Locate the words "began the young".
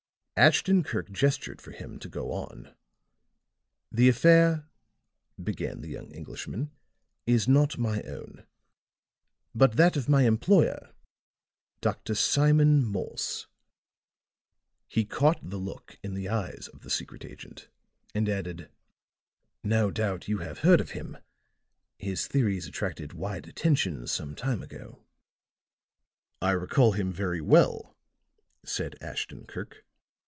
5.43-6.09